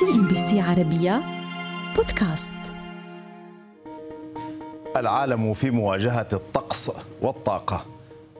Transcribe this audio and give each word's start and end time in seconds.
CNBC 0.00 0.60
عربية 0.60 1.22
بودكاست. 1.96 2.50
العالم 4.96 5.54
في 5.54 5.70
مواجهة 5.70 6.26
الطقس 6.32 6.92
والطاقة 7.22 7.84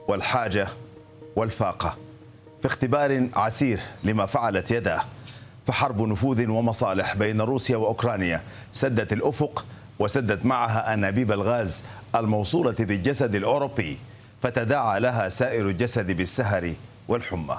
والحاجة 0.07 0.67
والفاقة 1.35 1.97
في 2.61 2.67
اختبار 2.67 3.27
عسير 3.35 3.79
لما 4.03 4.25
فعلت 4.25 4.71
يداه. 4.71 5.01
فحرب 5.67 6.01
نفوذ 6.01 6.47
ومصالح 6.49 7.15
بين 7.15 7.41
روسيا 7.41 7.77
وأوكرانيا 7.77 8.41
سدت 8.73 9.13
الأفق 9.13 9.65
وسدت 9.99 10.45
معها 10.45 10.93
أنابيب 10.93 11.31
الغاز 11.31 11.83
الموصولة 12.15 12.75
بالجسد 12.79 13.35
الأوروبي 13.35 13.99
فتداعى 14.41 14.99
لها 14.99 15.29
سائر 15.29 15.67
الجسد 15.67 16.11
بالسهر 16.11 16.73
والحمى. 17.07 17.57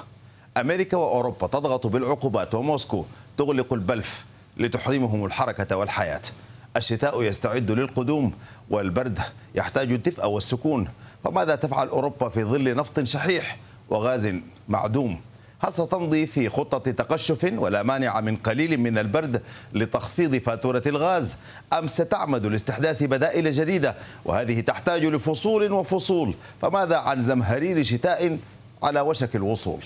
أمريكا 0.56 0.96
وأوروبا 0.96 1.46
تضغط 1.46 1.86
بالعقوبات 1.86 2.54
وموسكو 2.54 3.04
تغلق 3.39 3.73
البلف 3.73 4.25
لتحرمهم 4.57 5.25
الحركة 5.25 5.76
والحياة. 5.76 6.22
الشتاء 6.76 7.22
يستعد 7.22 7.71
للقدوم 7.71 8.32
والبرد 8.71 9.21
يحتاج 9.54 9.93
الدفء 9.93 10.26
والسكون. 10.26 10.89
فماذا 11.25 11.54
تفعل 11.54 11.89
أوروبا 11.89 12.29
في 12.29 12.45
ظل 12.45 12.76
نفط 12.76 13.03
شحيح 13.03 13.59
وغاز 13.90 14.32
معدوم؟ 14.68 15.21
هل 15.61 15.72
ستمضي 15.72 16.26
في 16.26 16.48
خطة 16.48 16.90
تقشف 16.90 17.53
ولا 17.57 17.82
مانع 17.82 18.21
من 18.21 18.36
قليل 18.36 18.81
من 18.81 18.98
البرد 18.98 19.43
لتخفيض 19.73 20.36
فاتورة 20.36 20.82
الغاز؟ 20.86 21.39
أم 21.73 21.86
ستعمد 21.86 22.46
لاستحداث 22.46 23.03
بدائل 23.03 23.50
جديدة 23.50 23.95
وهذه 24.25 24.61
تحتاج 24.61 25.04
لفصول 25.04 25.73
وفصول؟ 25.73 26.34
فماذا 26.62 26.96
عن 26.96 27.23
زمهرير 27.23 27.82
شتاء 27.82 28.39
على 28.82 29.00
وشك 29.00 29.36
الوصول؟ 29.36 29.81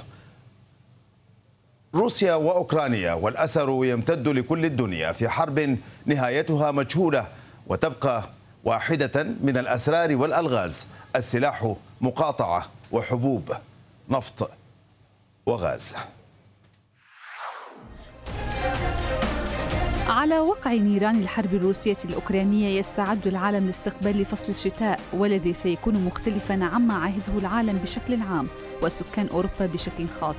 روسيا 1.94 2.34
وأوكرانيا 2.34 3.12
والاسر 3.12 3.84
يمتد 3.84 4.28
لكل 4.28 4.64
الدنيا 4.64 5.12
في 5.12 5.28
حرب 5.28 5.78
نهايتها 6.06 6.70
مجهولة 6.70 7.26
وتبقى 7.66 8.24
واحدة 8.64 9.22
من 9.22 9.56
الأسرار 9.56 10.16
والألغاز 10.16 10.86
السلاح 11.16 11.74
مقاطعة 12.00 12.66
وحبوب 12.92 13.52
نفط 14.10 14.50
وغاز. 15.46 15.96
على 20.06 20.38
وقع 20.40 20.72
نيران 20.72 21.22
الحرب 21.22 21.54
الروسية 21.54 21.96
الأوكرانية 22.04 22.78
يستعد 22.78 23.26
العالم 23.26 23.66
لاستقبال 23.66 24.26
فصل 24.26 24.48
الشتاء 24.50 25.00
والذي 25.12 25.54
سيكون 25.54 26.04
مختلفا 26.04 26.64
عما 26.64 26.94
عهده 26.94 27.38
العالم 27.38 27.78
بشكل 27.78 28.22
عام 28.22 28.48
وسكان 28.82 29.28
أوروبا 29.28 29.66
بشكل 29.66 30.06
خاص. 30.20 30.38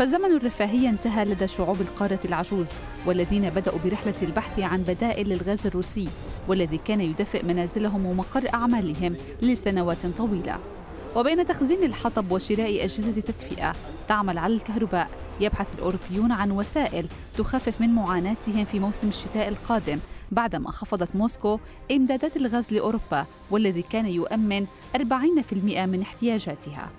فزمن 0.00 0.36
الرفاهية 0.36 0.88
انتهى 0.88 1.24
لدى 1.24 1.48
شعوب 1.48 1.80
القارة 1.80 2.18
العجوز 2.24 2.68
والذين 3.06 3.50
بدأوا 3.50 3.78
برحلة 3.84 4.14
البحث 4.22 4.60
عن 4.60 4.82
بدائل 4.82 5.28
للغاز 5.28 5.66
الروسي 5.66 6.08
والذي 6.48 6.78
كان 6.78 7.00
يدفئ 7.00 7.44
منازلهم 7.44 8.06
ومقر 8.06 8.54
أعمالهم 8.54 9.16
لسنوات 9.42 10.06
طويلة. 10.06 10.58
وبين 11.16 11.46
تخزين 11.46 11.84
الحطب 11.84 12.32
وشراء 12.32 12.84
أجهزة 12.84 13.20
تدفئة 13.20 13.72
تعمل 14.08 14.38
على 14.38 14.54
الكهرباء 14.54 15.08
يبحث 15.40 15.74
الأوروبيون 15.74 16.32
عن 16.32 16.50
وسائل 16.50 17.06
تخفف 17.38 17.80
من 17.80 17.88
معاناتهم 17.88 18.64
في 18.64 18.78
موسم 18.78 19.08
الشتاء 19.08 19.48
القادم 19.48 19.98
بعدما 20.30 20.70
خفضت 20.70 21.08
موسكو 21.14 21.58
إمدادات 21.92 22.36
الغاز 22.36 22.72
لأوروبا 22.72 23.26
والذي 23.50 23.82
كان 23.82 24.06
يؤمن 24.06 24.66
40% 24.96 25.00
من 25.86 26.02
احتياجاتها. 26.02 26.90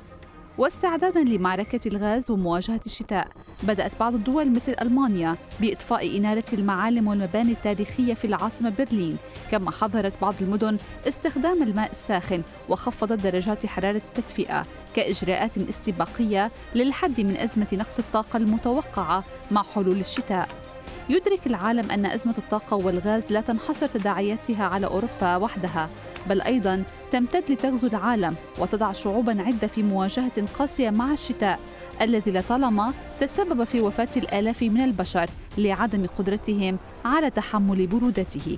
واستعدادا 0.62 1.24
لمعركة 1.24 1.80
الغاز 1.88 2.32
ومواجهة 2.32 2.80
الشتاء. 2.86 3.28
بدأت 3.64 3.92
بعض 4.00 4.14
الدول 4.14 4.52
مثل 4.52 4.76
ألمانيا 4.82 5.38
بإطفاء 5.62 6.18
إنارة 6.18 6.44
المعالم 6.54 7.08
والمباني 7.08 7.52
التاريخية 7.52 8.14
في 8.14 8.26
العاصمة 8.26 8.70
برلين. 8.70 9.18
كما 9.52 9.72
حظرت 9.72 10.14
بعض 10.22 10.34
المدن 10.42 10.78
استخدام 11.08 11.64
الماء 11.64 11.92
الساخن 11.92 12.42
وخفضت 12.70 13.24
درجات 13.24 13.66
حرارة 13.66 14.02
التدفئة 14.18 14.66
كإجراءات 14.96 15.58
استباقية 15.58 16.52
للحد 16.76 17.22
من 17.22 17.38
أزمة 17.38 17.68
نقص 17.74 18.00
الطاقة 18.00 18.38
المتوقعة 18.38 19.24
مع 19.52 19.64
حلول 19.64 20.00
الشتاء. 20.00 20.71
يدرك 21.10 21.48
العالم 21.48 21.92
أن 21.92 22.06
أزمة 22.06 22.34
الطاقة 22.38 22.78
والغاز 22.78 23.24
لا 23.30 23.42
تنحصر 23.42 23.88
تداعياتها 23.88 24.66
على 24.66 24.88
أوروبا 24.88 25.36
وحدها 25.36 25.90
بل 26.30 26.42
أيضا 26.42 26.84
تمتد 27.12 27.44
لتغزو 27.50 27.88
العالم 27.88 28.36
وتضع 28.60 28.92
شعوبا 28.92 29.42
عدة 29.42 29.68
في 29.68 29.84
مواجهة 29.84 30.46
قاسية 30.54 30.90
مع 30.90 31.14
الشتاء 31.14 31.60
الذي 32.02 32.32
لطالما 32.32 32.94
تسبب 33.20 33.64
في 33.64 33.82
وفاة 33.82 34.10
الآلاف 34.18 34.62
من 34.62 34.82
البشر 34.82 35.30
لعدم 35.58 36.06
قدرتهم 36.18 36.78
على 37.06 37.30
تحمل 37.30 37.88
برودته 37.88 38.58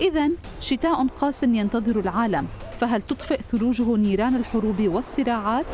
إذا 0.00 0.30
شتاء 0.60 1.06
قاس 1.06 1.42
ينتظر 1.42 2.00
العالم 2.00 2.46
فهل 2.80 3.02
تطفئ 3.02 3.40
ثلوجه 3.52 3.96
نيران 3.96 4.36
الحروب 4.36 4.80
والصراعات؟ 4.80 5.66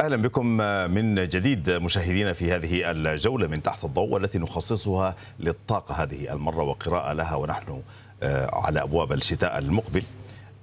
أهلا 0.00 0.16
بكم 0.16 0.46
من 0.94 1.28
جديد 1.28 1.70
مشاهدينا 1.70 2.32
في 2.32 2.52
هذه 2.52 2.90
الجولة 2.90 3.46
من 3.46 3.62
تحت 3.62 3.84
الضوء 3.84 4.08
والتي 4.08 4.38
نخصصها 4.38 5.16
للطاقة 5.40 6.02
هذه 6.02 6.32
المرة 6.32 6.62
وقراءة 6.62 7.12
لها 7.12 7.34
ونحن 7.34 7.82
آه، 8.22 8.50
على 8.52 8.82
أبواب 8.82 9.12
الشتاء 9.12 9.58
المقبل 9.58 10.02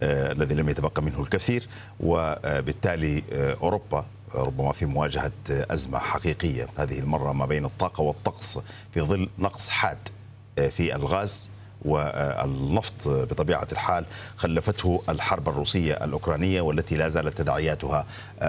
آه، 0.04 0.32
الذي 0.32 0.56
لم 0.56 0.70
يتبقى 0.70 1.04
منه 1.04 1.22
الكثير 1.22 1.68
وبالتالي 2.00 3.24
آه، 3.34 3.58
أوروبا 3.62 4.06
ربما 4.36 4.72
في 4.72 4.86
مواجهة 4.86 5.32
أزمة 5.50 6.00
حقيقية. 6.00 6.68
هذه 6.78 7.00
المرة 7.00 7.34
ما 7.34 7.46
بين 7.46 7.66
الطاقة 7.66 8.02
والطقس 8.02 8.60
في 8.94 9.02
ظل 9.02 9.30
نقص 9.40 9.70
حاد 9.70 10.10
في 10.56 10.96
الغاز. 10.96 11.50
والنفط 11.86 13.08
بطبيعة 13.08 13.68
الحال 13.72 14.06
خلفته 14.38 15.02
الحرب 15.10 15.50
الروسية 15.50 15.94
الأوكرانية 15.94 16.62
والتي 16.62 16.96
لا 16.96 17.10
زالت 17.10 17.38
تداعياتها 17.38 18.06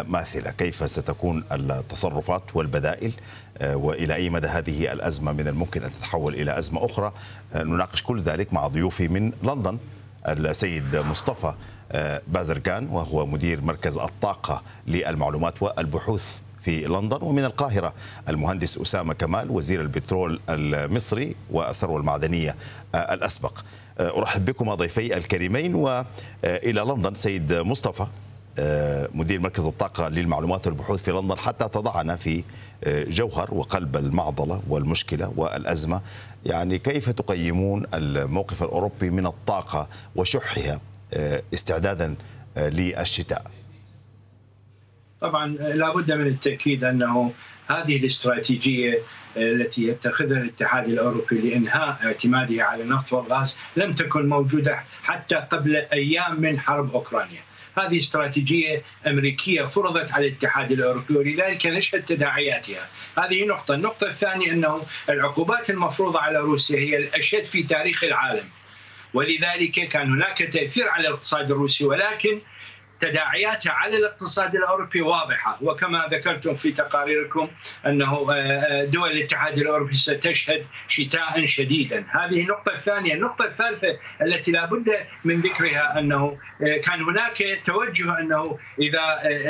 ماثلة، 0.08 0.50
كيف 0.50 0.90
ستكون 0.90 1.44
التصرفات 1.52 2.42
والبدائل 2.54 3.12
وإلى 3.62 4.14
أي 4.14 4.30
مدى 4.30 4.46
هذه 4.46 4.92
الأزمة 4.92 5.32
من 5.32 5.48
الممكن 5.48 5.82
أن 5.82 5.90
تتحول 5.90 6.34
إلى 6.34 6.58
أزمة 6.58 6.84
أخرى؟ 6.84 7.12
نناقش 7.54 8.02
كل 8.02 8.22
ذلك 8.22 8.52
مع 8.52 8.66
ضيوفي 8.66 9.08
من 9.08 9.32
لندن 9.42 9.78
السيد 10.28 10.96
مصطفى 10.96 11.54
بازرقان 12.28 12.88
وهو 12.88 13.26
مدير 13.26 13.60
مركز 13.60 13.98
الطاقة 13.98 14.62
للمعلومات 14.86 15.62
والبحوث 15.62 16.38
في 16.64 16.84
لندن 16.84 17.18
ومن 17.22 17.44
القاهرة. 17.44 17.94
المهندس 18.28 18.78
أسامة 18.78 19.14
كمال 19.14 19.50
وزير 19.50 19.80
البترول 19.80 20.40
المصري 20.48 21.36
والثروة 21.50 22.00
المعدنية 22.00 22.56
الأسبق. 22.94 23.58
أرحب 24.00 24.44
بكم 24.44 24.74
ضيفي 24.74 25.16
الكريمين 25.16 25.74
وإلى 25.74 26.80
لندن 26.80 27.14
سيد 27.14 27.52
مصطفى 27.52 28.06
مدير 29.14 29.40
مركز 29.40 29.64
الطاقة 29.64 30.08
للمعلومات 30.08 30.66
والبحوث 30.66 31.02
في 31.02 31.10
لندن 31.12 31.38
حتى 31.38 31.68
تضعنا 31.68 32.16
في 32.16 32.44
جوهر 32.86 33.54
وقلب 33.54 33.96
المعضلة 33.96 34.62
والمشكلة 34.68 35.32
والأزمة. 35.36 36.00
يعني 36.46 36.78
كيف 36.78 37.10
تقيمون 37.10 37.86
الموقف 37.94 38.62
الأوروبي 38.62 39.10
من 39.10 39.26
الطاقة 39.26 39.88
وشحها 40.16 40.80
استعدادا 41.54 42.14
للشتاء؟ 42.56 43.53
طبعا 45.20 45.46
لابد 45.56 46.12
من 46.12 46.26
التأكيد 46.26 46.84
أنه 46.84 47.32
هذه 47.66 47.96
الاستراتيجية 47.96 49.02
التي 49.36 49.82
يتخذها 49.88 50.40
الاتحاد 50.40 50.88
الأوروبي 50.88 51.38
لإنهاء 51.38 51.98
اعتماده 52.04 52.64
على 52.64 52.82
النفط 52.82 53.12
والغاز 53.12 53.56
لم 53.76 53.92
تكن 53.92 54.28
موجودة 54.28 54.84
حتى 55.02 55.34
قبل 55.34 55.76
أيام 55.76 56.40
من 56.40 56.60
حرب 56.60 56.94
أوكرانيا. 56.94 57.40
هذه 57.78 57.98
استراتيجية 57.98 58.82
أمريكية 59.06 59.64
فرضت 59.64 60.12
على 60.12 60.26
الاتحاد 60.28 60.72
الأوروبي 60.72 61.16
ولذلك 61.16 61.66
نشهد 61.66 62.04
تداعياتها. 62.04 62.88
هذه 63.18 63.44
نقطة، 63.44 63.74
النقطة 63.74 64.06
الثانية 64.06 64.52
أنه 64.52 64.82
العقوبات 65.08 65.70
المفروضة 65.70 66.20
على 66.20 66.38
روسيا 66.38 66.78
هي 66.78 66.96
الأشد 66.96 67.44
في 67.44 67.62
تاريخ 67.62 68.04
العالم. 68.04 68.44
ولذلك 69.14 69.88
كان 69.88 70.10
هناك 70.12 70.38
تأثير 70.38 70.88
على 70.88 71.08
الاقتصاد 71.08 71.50
الروسي 71.50 71.84
ولكن 71.84 72.40
تداعياتها 73.04 73.72
على 73.72 73.96
الاقتصاد 73.96 74.54
الأوروبي 74.54 75.00
واضحة. 75.00 75.58
وكما 75.62 76.08
ذكرتم 76.10 76.54
في 76.54 76.72
تقاريركم 76.72 77.48
أنه 77.86 78.26
آه، 78.30 78.34
آه، 78.34 78.84
دول 78.84 79.10
الاتحاد 79.10 79.58
الأوروبي 79.58 79.94
ستشهد 79.94 80.66
شتاء 80.88 81.44
شديدا، 81.44 82.04
هذه 82.10 82.40
النقطة 82.40 82.72
الثانية، 82.72 83.14
النقطة 83.14 83.44
الثالثة 83.44 83.98
التي 84.22 84.52
لا 84.52 84.64
بد 84.64 84.96
من 85.24 85.40
ذكرها 85.40 85.98
أنه 85.98 86.38
آه، 86.62 86.76
كان 86.76 87.02
هناك 87.02 87.60
توجه 87.64 88.18
أنه 88.20 88.58
إذا 88.78 89.04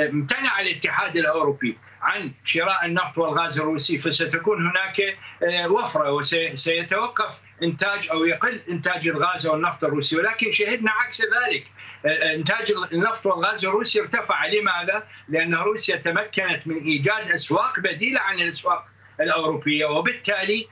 امتنع 0.09 0.61
الاتحاد 0.61 1.17
الأوروبي 1.17 1.77
عن 2.01 2.31
شراء 2.43 2.85
النفط 2.85 3.17
والغاز 3.17 3.59
الروسي 3.59 3.97
فستكون 3.97 4.69
هناك 4.69 5.17
وفرة 5.69 6.11
وسيتوقف 6.11 7.39
إنتاج 7.63 8.09
أو 8.11 8.25
يقل 8.25 8.61
إنتاج 8.69 9.07
الغاز 9.07 9.47
والنفط 9.47 9.83
الروسي. 9.83 10.17
ولكن 10.17 10.51
شهدنا 10.51 10.91
عكس 10.91 11.21
ذلك. 11.21 11.71
إنتاج 12.05 12.73
النفط 12.93 13.25
والغاز 13.25 13.65
الروسي 13.65 14.01
ارتفع. 14.01 14.45
لماذا؟ 14.45 15.07
لأن 15.27 15.55
روسيا 15.55 15.95
تمكنت 15.95 16.67
من 16.67 16.83
إيجاد 16.83 17.31
أسواق 17.31 17.79
بديلة 17.79 18.19
عن 18.19 18.39
الأسواق 18.39 18.85
الأوروبية. 19.21 19.85
وبالتالي 19.85 20.67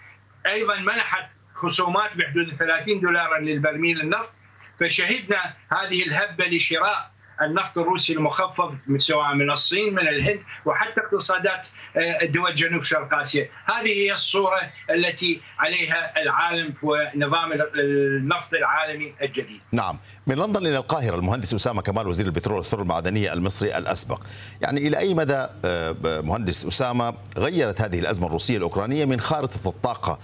أيضا 0.46 0.80
منحت 0.80 1.32
خصومات 1.54 2.18
بحدود 2.18 2.54
30 2.54 3.00
دولارا 3.00 3.40
للبرميل 3.40 4.02
النفط. 4.02 4.34
فشهدنا 4.80 5.54
هذه 5.72 6.04
الهبة 6.04 6.46
لشراء 6.46 7.13
النفط 7.42 7.78
الروسي 7.78 8.14
المخفض 8.14 8.76
سواء 8.98 9.34
من 9.34 9.52
الصين 9.52 9.94
من 9.94 10.08
الهند 10.08 10.40
وحتى 10.66 11.02
اقتصادات 11.02 11.68
آه، 11.98 12.26
دول 12.26 12.56
جنوب 12.56 12.82
شرق 12.82 13.14
آسيا، 13.14 13.50
هذه 13.66 13.88
هي 13.88 14.14
الصورة 14.14 14.60
التي 14.90 15.42
عليها 15.60 16.22
العالم 16.22 16.74
ونظام 16.84 17.52
النفط 17.76 18.54
العالمي 18.54 19.14
الجديد. 19.22 19.60
نعم، 19.72 19.98
من 20.28 20.36
لندن 20.36 20.68
إلى 20.68 20.78
القاهرة 20.78 21.16
المهندس 21.16 21.54
أسامة 21.54 21.82
كمال 21.82 22.08
وزير 22.08 22.26
البترول 22.26 22.58
والثروة 22.58 22.84
المعدنية 22.84 23.34
المصري 23.34 23.78
الأسبق. 23.78 24.24
يعني 24.62 24.88
إلى 24.88 24.98
أي 24.98 25.14
مدى 25.14 25.48
آه، 25.66 25.96
مهندس 26.06 26.66
أسامة 26.66 27.14
غيرت 27.38 27.82
هذه 27.82 28.00
الأزمة 28.00 28.28
الروسية 28.28 28.58
الأوكرانية 28.58 29.06
من 29.06 29.20
خارطة 29.20 29.70
الطاقة 29.70 30.20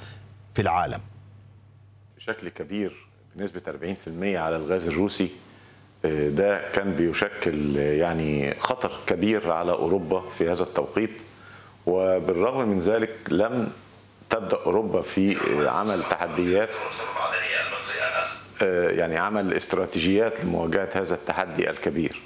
في 0.56 0.62
العالم؟ 0.62 1.00
بشكل 2.18 2.50
كبير 2.50 3.10
بنسبة 3.36 3.62
40% 3.68 4.38
على 4.38 4.56
الغاز 4.56 4.88
الروسي 4.88 5.30
ده 6.04 6.62
كان 6.74 6.92
بيشكل 6.94 7.76
يعني 7.78 8.54
خطر 8.60 8.92
كبير 9.08 9.52
على 9.52 9.72
أوروبا 9.72 10.24
في 10.38 10.50
هذا 10.52 10.64
التوقيت 10.64 11.12
وبالرغم 11.86 12.68
من 12.68 12.80
ذلك 12.80 13.16
لم 13.30 13.72
تبدأ 14.30 14.58
أوروبا 14.66 15.02
في 15.02 15.38
عمل 15.68 16.04
تحديات 16.04 16.70
يعني 18.98 19.18
عمل 19.18 19.54
استراتيجيات 19.54 20.34
لمواجهة 20.46 20.90
هذا 20.94 21.16
التحدي 21.16 21.70
الكبير. 21.70 22.22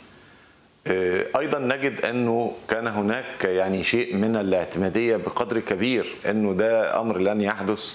أيضا 1.38 1.60
نجد 1.60 2.06
أنه 2.06 2.54
كان 2.70 2.88
هناك 2.88 3.44
يعني 3.44 3.84
شيء 3.84 4.16
من 4.16 4.36
الاعتمادية 4.36 5.16
بقدر 5.18 5.60
كبير 5.60 6.16
أنه 6.30 6.54
ده 6.54 7.02
أمر 7.02 7.18
لن 7.18 7.42
يحدث 7.42 7.94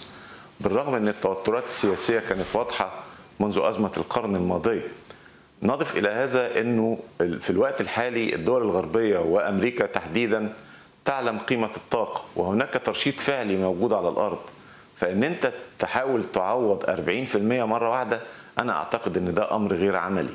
بالرغم 0.61 0.95
أن 0.95 1.09
التوترات 1.09 1.65
السياسية 1.67 2.19
كانت 2.29 2.45
واضحة 2.55 2.93
منذ 3.41 3.59
أزمة 3.63 3.91
القرن 3.97 4.37
الماضيه. 4.37 4.83
نضف 5.63 5.97
إلى 5.97 6.09
هذا 6.09 6.61
إنه 6.61 6.99
في 7.19 7.51
الوقت 7.51 7.81
الحالي 7.81 8.35
الدول 8.35 8.63
الغربية 8.63 9.19
وأمريكا 9.19 9.87
تحديدا 9.87 10.53
تعلم 11.05 11.39
قيمة 11.39 11.71
الطاقة 11.77 12.23
وهناك 12.37 12.83
ترشيد 12.85 13.21
فعلي 13.21 13.57
موجود 13.57 13.93
على 13.93 14.09
الأرض. 14.09 14.39
فإن 14.97 15.25
أنت 15.25 15.53
تحاول 15.79 16.25
تعوض 16.25 16.85
40% 16.85 17.37
مرة 17.65 17.91
واحدة 17.91 18.21
أنا 18.59 18.73
أعتقد 18.73 19.17
إن 19.17 19.35
ده 19.35 19.57
أمر 19.57 19.73
غير 19.75 19.97
عملي. 19.97 20.33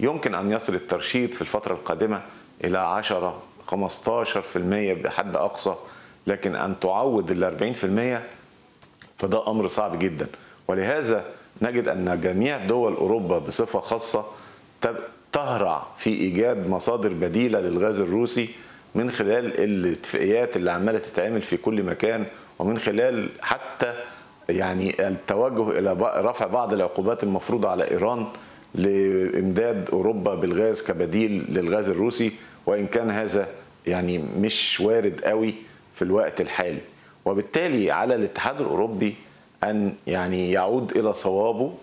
يمكن 0.00 0.34
أن 0.34 0.50
يصل 0.50 0.74
الترشيد 0.74 1.34
في 1.34 1.40
الفترة 1.42 1.74
القادمة 1.74 2.22
إلى 2.64 2.78
10 2.78 3.42
15% 3.70 3.76
بحد 5.04 5.36
أقصى 5.36 5.74
لكن 6.26 6.54
أن 6.56 6.80
تعوض 6.80 7.30
ال 7.30 7.44
40% 8.18 8.22
فده 9.18 9.48
أمر 9.50 9.68
صعب 9.68 9.98
جدا. 9.98 10.26
ولهذا 10.68 11.24
نجد 11.62 11.88
أن 11.88 12.20
جميع 12.20 12.66
دول 12.66 12.94
أوروبا 12.94 13.38
بصفة 13.38 13.80
خاصة 13.80 14.24
تهرع 15.32 15.86
في 15.98 16.10
إيجاد 16.10 16.70
مصادر 16.70 17.12
بديلة 17.12 17.60
للغاز 17.60 18.00
الروسي 18.00 18.48
من 18.94 19.10
خلال 19.10 19.60
الاتفاقيات 19.60 20.56
اللي 20.56 20.70
عمالة 20.72 20.98
تتعمل 20.98 21.42
في 21.42 21.56
كل 21.56 21.82
مكان 21.82 22.24
ومن 22.58 22.78
خلال 22.78 23.28
حتى 23.40 23.94
يعني 24.48 25.08
التوجه 25.08 25.78
إلى 25.78 25.92
رفع 26.16 26.46
بعض 26.46 26.72
العقوبات 26.72 27.22
المفروضة 27.24 27.68
على 27.70 27.90
إيران 27.90 28.26
لإمداد 28.74 29.90
أوروبا 29.92 30.34
بالغاز 30.34 30.82
كبديل 30.82 31.44
للغاز 31.48 31.88
الروسي 31.88 32.32
وإن 32.66 32.86
كان 32.86 33.10
هذا 33.10 33.48
يعني 33.86 34.24
مش 34.40 34.80
وارد 34.80 35.20
قوي 35.24 35.54
في 35.94 36.02
الوقت 36.02 36.40
الحالي. 36.40 36.80
وبالتالي 37.24 37.90
على 37.90 38.14
الاتحاد 38.14 38.60
الأوروبي 38.60 39.14
أن 39.64 39.94
يعني 40.06 40.52
يعود 40.52 40.96
إلى 40.98 41.12
صوابه 41.12 41.74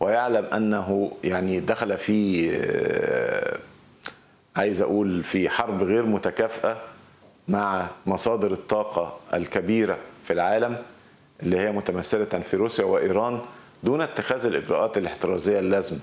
ويعلم 0.00 0.44
أنه 0.44 1.12
يعني 1.24 1.60
دخل 1.60 1.98
في 1.98 2.50
آه، 2.54 3.58
عايز 4.56 4.80
أقول 4.80 5.22
في 5.22 5.48
حرب 5.48 5.82
غير 5.82 6.06
متكافئة 6.06 6.76
مع 7.48 7.88
مصادر 8.06 8.52
الطاقة 8.52 9.18
الكبيرة 9.34 9.98
في 10.24 10.32
العالم 10.32 10.76
اللي 11.42 11.58
هي 11.58 11.72
متمثلة 11.72 12.24
في 12.24 12.56
روسيا 12.56 12.84
وإيران 12.84 13.40
دون 13.82 14.00
اتخاذ 14.00 14.46
الإجراءات 14.46 14.98
الاحترازية 14.98 15.58
اللازمة. 15.58 15.98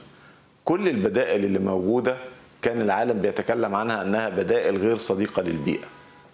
كل 0.65 0.87
البدائل 0.89 1.45
اللي 1.45 1.59
موجودة 1.59 2.17
كان 2.61 2.81
العالم 2.81 3.21
بيتكلم 3.21 3.75
عنها 3.75 4.01
أنها 4.01 4.29
بدائل 4.29 4.77
غير 4.77 4.97
صديقة 4.97 5.41
للبيئة 5.41 5.85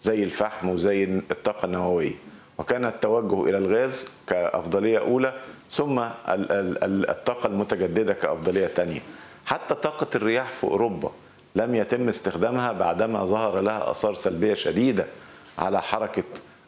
زي 0.04 0.24
الفحم 0.24 0.70
وزي 0.70 1.04
الطاقة 1.04 1.66
النووية 1.66 2.14
وكان 2.58 2.86
التوجه 2.86 3.50
إلى 3.50 3.58
الغاز 3.58 4.10
كأفضلية 4.28 5.00
أولى 5.00 5.34
ثم 5.72 6.02
الطاقة 7.10 7.48
المتجددة 7.48 8.14
كأفضلية 8.14 8.68
تانية. 8.68 9.00
حتى 9.46 9.76
طاقة 9.76 10.08
الرياح 10.16 10.52
في 10.52 10.64
أوروبا 10.64 11.12
لم 11.56 11.76
يتم 11.76 12.10
استخدامها 12.10 12.72
بعدما 12.72 13.26
ظهر 13.26 13.60
لها 13.62 13.92
آثار 13.92 14.16
سلبية 14.16 14.54
شديدة 14.54 15.06
على 15.60 15.82
حركة 15.82 16.24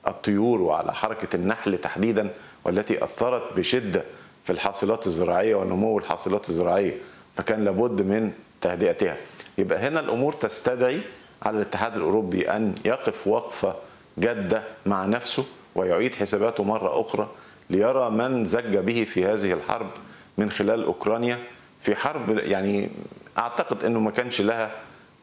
الطيور 0.07 0.61
وعلى 0.61 0.93
حركة 0.93 1.35
النحل 1.35 1.77
تحديدا 1.77 2.29
والتي 2.65 3.03
أثرت 3.03 3.43
بشدة 3.57 4.03
في 4.45 4.51
الحاصلات 4.53 5.07
الزراعية 5.07 5.55
ونمو 5.55 5.97
الحاصلات 5.99 6.49
الزراعية 6.49 6.93
فكان 7.37 7.65
لابد 7.65 8.01
من 8.01 8.31
تهدئتها. 8.61 9.17
يبقى 9.57 9.79
هنا 9.87 9.99
الأمور 9.99 10.33
تستدعي 10.33 10.99
على 11.43 11.55
الاتحاد 11.55 11.95
الأوروبي 11.95 12.49
أن 12.49 12.75
يقف 12.85 13.27
وقفة 13.27 13.75
جادة 14.17 14.63
مع 14.85 15.05
نفسه 15.05 15.45
ويعيد 15.75 16.15
حساباته 16.15 16.63
مرة 16.63 17.01
أخرى 17.01 17.29
ليرى 17.73 18.09
من 18.09 18.45
زج 18.45 18.77
به 18.77 19.03
في 19.03 19.25
هذه 19.25 19.53
الحرب 19.53 19.89
من 20.37 20.51
خلال 20.51 20.83
أوكرانيا 20.83 21.39
في 21.81 21.95
حرب 21.95 22.37
يعني 22.37 22.89
أعتقد 23.37 23.83
إنه 23.83 23.99
ما 23.99 24.11
كانش 24.11 24.41
لها 24.41 24.71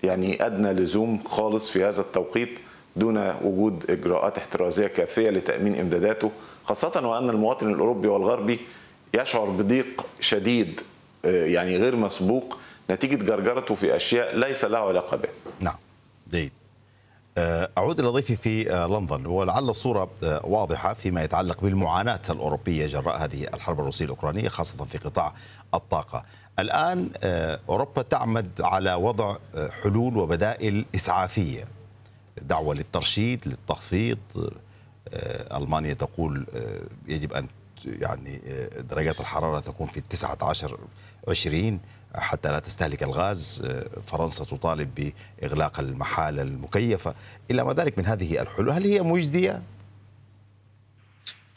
يعني 0.02 0.46
أدنى 0.46 0.72
لزوم 0.72 1.22
خالص 1.24 1.70
في 1.70 1.84
هذا 1.84 2.00
التوقيت 2.00 2.58
دون 2.96 3.34
وجود 3.42 3.90
إجراءات 3.90 4.38
احترازية 4.38 4.86
كافية 4.86 5.30
لتأمين 5.30 5.80
إمداداته 5.80 6.30
خاصة 6.64 7.08
وأن 7.08 7.30
المواطن 7.30 7.72
الأوروبي 7.72 8.08
والغربي 8.08 8.58
يشعر 9.14 9.44
بضيق 9.44 10.06
شديد 10.20 10.80
آه، 11.24 11.44
يعني 11.46 11.76
غير 11.76 11.96
مسبوق 11.96 12.58
نتيجة 12.90 13.16
جرجرته 13.16 13.74
في 13.74 13.96
أشياء 13.96 14.36
ليس 14.36 14.64
له 14.64 14.78
علاقة 14.78 15.16
بها. 15.16 15.30
نعم. 15.60 15.74
جيد. 16.32 16.52
آه، 17.40 17.70
أعود 17.78 18.00
إلى 18.00 18.08
ضيفي 18.08 18.36
في 18.36 18.72
آه، 18.72 18.86
لندن. 18.86 19.26
ولعل 19.26 19.68
الصورة 19.68 20.10
آه، 20.22 20.40
واضحة 20.46 20.94
فيما 20.94 21.22
يتعلق 21.22 21.60
بالمعاناة 21.60 22.20
الأوروبية 22.30 22.86
جراء 22.86 23.24
هذه 23.24 23.44
الحرب 23.54 23.80
الروسية 23.80 24.04
الأوكرانية 24.04 24.48
خاصة 24.48 24.84
في 24.84 24.98
قطاع 24.98 25.34
الطاقة. 25.74 26.24
الآن 26.58 27.10
أوروبا 27.68 28.02
تعمد 28.02 28.60
على 28.60 28.94
وضع 28.94 29.36
حلول 29.82 30.16
وبدائل 30.16 30.84
إسعافية. 30.94 31.64
دعوة 32.42 32.74
للترشيد 32.74 33.48
للتخفيض 33.48 34.18
ألمانيا 35.56 35.94
تقول 35.94 36.46
يجب 37.08 37.32
أن 37.32 37.46
يعني 37.84 38.40
درجات 38.90 39.20
الحرارة 39.20 39.60
تكون 39.60 39.86
في 39.86 40.00
19 40.00 40.78
20 41.28 41.80
حتى 42.14 42.48
لا 42.48 42.58
تستهلك 42.58 43.02
الغاز 43.02 43.66
فرنسا 44.06 44.44
تطالب 44.44 45.12
بإغلاق 45.42 45.80
المحال 45.80 46.40
المكيفة 46.40 47.14
إلى 47.50 47.64
ما 47.64 47.72
ذلك 47.72 47.98
من 47.98 48.06
هذه 48.06 48.42
الحلول 48.42 48.70
هل 48.70 48.84
هي 48.84 49.02
مجدية؟ 49.02 49.62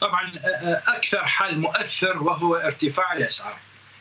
طبعا 0.00 0.32
أكثر 0.86 1.26
حل 1.26 1.58
مؤثر 1.58 2.22
وهو 2.22 2.54
ارتفاع 2.54 3.12
الأسعار 3.12 3.56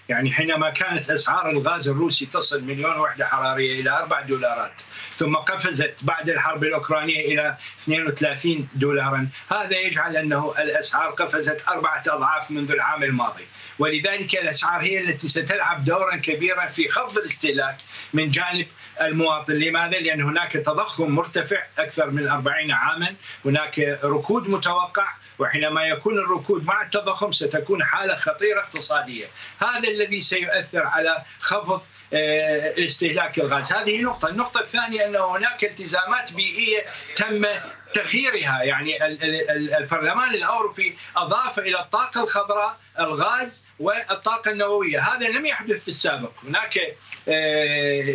يعني 0.09 0.31
حينما 0.31 0.69
كانت 0.69 1.11
أسعار 1.11 1.49
الغاز 1.49 1.87
الروسي 1.87 2.25
تصل 2.25 2.63
مليون 2.63 2.99
وحدة 2.99 3.27
حرارية 3.27 3.81
إلى 3.81 3.89
4 3.89 4.21
دولارات 4.21 4.73
ثم 5.17 5.35
قفزت 5.35 6.03
بعد 6.03 6.29
الحرب 6.29 6.63
الأوكرانية 6.63 7.19
إلى 7.19 7.57
32 7.83 8.67
دولارا 8.75 9.27
هذا 9.51 9.77
يجعل 9.77 10.17
أنه 10.17 10.53
الأسعار 10.59 11.09
قفزت 11.09 11.67
أربعة 11.67 12.03
أضعاف 12.07 12.51
منذ 12.51 12.71
العام 12.71 13.03
الماضي. 13.03 13.43
ولذلك 13.79 14.35
الأسعار 14.35 14.81
هي 14.81 14.99
التي 14.99 15.27
ستلعب 15.27 15.85
دورا 15.85 16.15
كبيرا 16.15 16.67
في 16.67 16.89
خفض 16.89 17.17
الاستهلاك 17.17 17.77
من 18.13 18.29
جانب 18.29 18.67
المواطن. 19.01 19.53
لماذا؟ 19.53 19.99
لأن 19.99 20.21
هناك 20.21 20.51
تضخم 20.51 21.11
مرتفع 21.11 21.63
أكثر 21.77 22.09
من 22.09 22.27
40 22.27 22.71
عاما 22.71 23.15
هناك 23.45 23.99
ركود 24.03 24.49
متوقع 24.49 25.07
وحينما 25.39 25.85
يكون 25.85 26.19
الركود 26.19 26.65
مع 26.65 26.81
التضخم 26.81 27.31
ستكون 27.31 27.83
حالة 27.83 28.15
خطيرة 28.15 28.59
اقتصادية. 28.59 29.25
هذا 29.59 29.89
الذي 29.89 30.21
سيؤثر 30.21 30.83
على 30.85 31.23
خفض 31.39 31.81
استهلاك 32.13 33.39
الغاز. 33.39 33.73
هذه 33.73 34.01
نقطة 34.01 34.29
النقطة 34.29 34.59
الثانية 34.59 35.05
أن 35.05 35.15
هناك 35.15 35.63
التزامات 35.63 36.33
بيئية 36.33 36.85
تم 37.15 37.45
تغييرها. 37.93 38.63
يعني 38.63 39.05
البرلمان 39.77 40.33
الأوروبي 40.33 40.97
أضاف 41.17 41.59
إلى 41.59 41.79
الطاقة 41.79 42.23
الخضراء 42.23 42.77
الغاز 42.99 43.65
والطاقة 43.79 44.51
النووية، 44.51 44.99
هذا 44.99 45.27
لم 45.27 45.45
يحدث 45.45 45.81
في 45.81 45.87
السابق، 45.87 46.31
هناك 46.43 46.79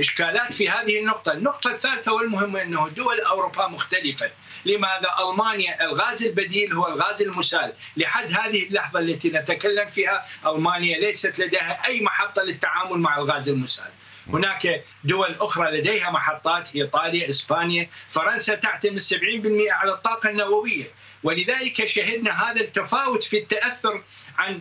إشكالات 0.01 0.53
في 0.53 0.69
هذه 0.69 0.99
النقطة، 0.99 1.33
النقطة 1.33 1.71
الثالثة 1.71 2.13
والمهمه 2.13 2.63
أنه 2.63 2.89
دول 2.89 3.21
أوروبا 3.21 3.67
مختلفة، 3.67 4.31
لماذا؟ 4.65 5.09
ألمانيا 5.21 5.85
الغاز 5.85 6.25
البديل 6.25 6.73
هو 6.73 6.89
الغاز 6.89 7.23
المسال، 7.23 7.73
لحد 7.97 8.33
هذه 8.33 8.63
اللحظة 8.63 9.01
التي 9.01 9.29
نتكلم 9.29 9.87
فيها 9.87 10.27
ألمانيا 10.47 10.99
ليست 10.99 11.39
لديها 11.39 11.87
أي 11.87 12.01
محطة 12.01 12.43
للتعامل 12.43 12.99
مع 12.99 13.19
الغاز 13.19 13.49
المسال. 13.49 13.91
هناك 14.29 14.85
دول 15.05 15.37
أخرى 15.41 15.71
لديها 15.71 16.11
محطات 16.11 16.77
إيطاليا، 16.77 17.29
إسبانيا، 17.29 17.89
فرنسا 18.09 18.55
تعتمد 18.55 18.99
70% 18.99 19.73
على 19.73 19.93
الطاقة 19.93 20.29
النووية، 20.29 20.91
ولذلك 21.23 21.85
شهدنا 21.85 22.51
هذا 22.51 22.61
التفاوت 22.61 23.23
في 23.23 23.39
التأثر 23.39 24.03
عن 24.39 24.61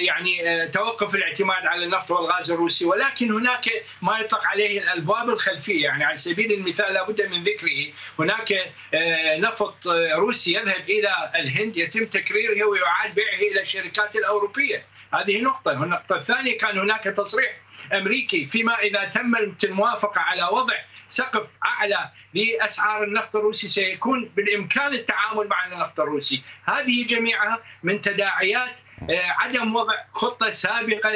يعني 0.00 0.68
توقف 0.68 1.14
الاعتماد 1.14 1.66
على 1.66 1.84
النفط 1.84 2.10
والغاز 2.10 2.50
الروسي. 2.50 2.84
ولكن 2.84 3.32
هناك 3.32 3.84
ما 4.02 4.18
يطلق 4.18 4.46
عليه 4.46 4.82
الأبواب 4.82 5.28
الخلفية. 5.28 5.84
يعني 5.84 6.04
على 6.04 6.16
سبيل 6.16 6.52
المثال 6.52 6.92
لابد 6.92 7.22
من 7.22 7.42
ذكره. 7.42 7.92
هناك 8.18 8.72
نفط 9.38 9.86
روسي 10.14 10.54
يذهب 10.54 10.90
إلى 10.90 11.30
الهند 11.34 11.76
يتم 11.76 12.06
تكريره 12.06 12.64
ويعاد 12.64 13.14
بيعه 13.14 13.52
إلى 13.52 13.60
الشركات 13.60 14.16
الأوروبية. 14.16 14.84
هذه 15.14 15.40
نقطة. 15.40 15.72
النقطه 15.72 16.16
الثانية 16.16 16.58
كان 16.58 16.78
هناك 16.78 17.04
تصريح 17.04 17.61
أمريكي 17.92 18.46
فيما 18.46 18.74
إذا 18.74 19.04
تمت 19.04 19.64
الموافقة 19.64 20.20
على 20.20 20.42
وضع 20.42 20.74
سقف 21.08 21.56
أعلى 21.64 22.10
لأسعار 22.34 23.04
النفط 23.04 23.36
الروسي 23.36 23.68
سيكون 23.68 24.30
بالإمكان 24.36 24.94
التعامل 24.94 25.48
مع 25.48 25.66
النفط 25.66 26.00
الروسي، 26.00 26.42
هذه 26.64 27.06
جميعها 27.06 27.58
من 27.82 28.00
تداعيات 28.00 28.80
عدم 29.10 29.76
وضع 29.76 29.94
خطة 30.12 30.50
سابقة 30.50 31.10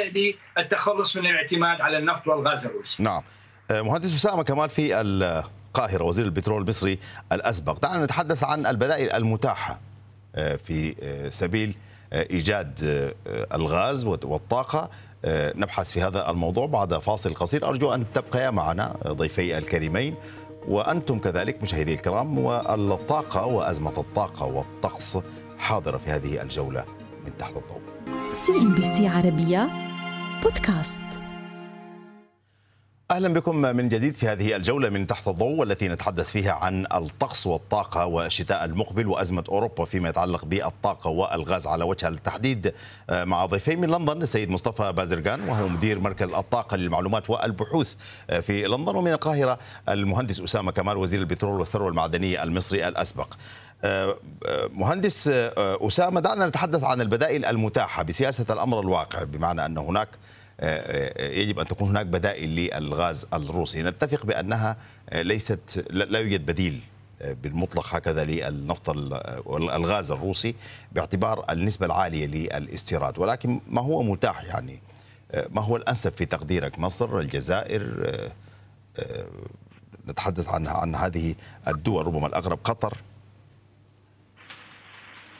للتخلص 0.57 1.17
من 1.17 1.25
الاعتماد 1.25 1.81
على 1.81 1.97
النفط 1.97 2.27
والغاز 2.27 2.65
الروسي. 2.65 3.03
نعم. 3.03 3.23
مهندس 3.71 4.15
أسامة 4.15 4.43
كمال 4.43 4.69
في 4.69 5.01
القاهرة 5.01 6.03
وزير 6.03 6.25
البترول 6.25 6.61
المصري 6.61 6.99
الأسبق، 7.31 7.79
دعنا 7.79 8.05
نتحدث 8.05 8.43
عن 8.43 8.65
البدائل 8.65 9.11
المتاحة 9.11 9.79
في 10.35 10.95
سبيل 11.31 11.75
إيجاد 12.13 12.79
الغاز 13.53 14.05
والطاقة 14.05 14.89
نبحث 15.25 15.91
في 15.91 16.01
هذا 16.01 16.29
الموضوع 16.29 16.65
بعد 16.65 16.93
فاصل 16.93 17.33
قصير. 17.33 17.67
أرجو 17.67 17.93
أن 17.93 18.05
تبقيا 18.13 18.49
معنا 18.49 18.95
ضيفي 19.07 19.57
الكريمين 19.57 20.15
وأنتم 20.67 21.19
كذلك 21.19 21.63
مشاهدي 21.63 21.93
الكرام 21.93 22.37
والطاقة 22.37 23.45
وأزمة 23.45 23.93
الطاقة 23.97 24.45
والطقس 24.45 25.17
حاضرة 25.57 25.97
في 25.97 26.09
هذه 26.09 26.41
الجولة 26.41 26.85
من 27.25 27.37
تحت 27.39 27.53
الضوء. 27.57 27.81
CNBC 28.33 29.07
عربية 29.07 29.69
بودكاست. 30.43 30.97
أهلا 33.11 33.27
بكم 33.33 33.55
من 33.55 33.89
جديد 33.89 34.13
في 34.13 34.27
هذه 34.27 34.55
الجولة 34.55 34.89
من 34.89 35.07
تحت 35.07 35.27
الضوء 35.27 35.55
والتي 35.59 35.87
نتحدث 35.87 36.25
فيها 36.31 36.51
عن 36.53 36.85
الطقس 36.93 37.47
والطاقة 37.47 38.05
والشتاء 38.05 38.65
المقبل 38.65 39.07
وأزمة 39.07 39.43
أوروبا 39.49 39.85
فيما 39.85 40.09
يتعلق 40.09 40.45
بالطاقة 40.45 41.09
والغاز 41.09 41.67
على 41.67 41.83
وجه 41.83 42.07
التحديد 42.07 42.73
مع 43.11 43.45
ضيفين 43.45 43.81
من 43.81 43.89
لندن 43.89 44.21
السيد 44.21 44.49
مصطفى 44.49 44.91
بازرغان 44.91 45.49
وهو 45.49 45.67
مدير 45.67 45.99
مركز 45.99 46.31
الطاقة 46.33 46.77
للمعلومات 46.77 47.29
والبحوث 47.29 47.95
في 48.41 48.63
لندن 48.67 48.95
ومن 48.95 49.11
القاهرة 49.11 49.59
المهندس 49.89 50.41
أسامة 50.41 50.71
كمال 50.71 50.97
وزير 50.97 51.19
البترول 51.19 51.59
والثروة 51.59 51.89
المعدنية 51.89 52.43
المصري 52.43 52.87
الأسبق. 52.87 53.33
مهندس 54.73 55.27
أسامة 55.57 56.19
دعنا 56.19 56.45
نتحدث 56.47 56.83
عن 56.83 57.01
البدائل 57.01 57.45
المتاحة 57.45 58.03
بسياسة 58.03 58.53
الأمر 58.53 58.79
الواقع 58.79 59.23
بمعنى 59.23 59.65
أن 59.65 59.77
هناك 59.77 60.09
يجب 61.19 61.59
أن 61.59 61.65
تكون 61.65 61.89
هناك 61.89 62.05
بدائل 62.05 62.49
للغاز 62.49 63.27
الروسي، 63.33 63.83
نتفق 63.83 64.25
بأنها 64.25 64.77
ليست 65.13 65.85
لا 65.89 66.19
يوجد 66.19 66.45
بديل 66.45 66.81
بالمطلق 67.21 67.95
هكذا 67.95 68.23
للنفط 68.23 68.89
الغاز 69.49 70.11
الروسي 70.11 70.55
باعتبار 70.91 71.45
النسبة 71.49 71.85
العالية 71.85 72.25
للاستيراد، 72.25 73.19
ولكن 73.19 73.59
ما 73.67 73.81
هو 73.81 74.03
متاح 74.03 74.43
يعني؟ 74.43 74.79
ما 75.49 75.61
هو 75.61 75.75
الأنسب 75.75 76.11
في 76.11 76.25
تقديرك؟ 76.25 76.79
مصر، 76.79 77.19
الجزائر 77.19 78.11
نتحدث 80.07 80.49
عن 80.49 80.67
عن 80.67 80.95
هذه 80.95 81.35
الدول 81.67 82.07
ربما 82.07 82.27
الأغرب 82.27 82.59
قطر. 82.63 82.97